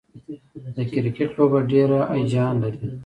[0.75, 2.79] د کرکټ لوبه ډېره هیجان لري.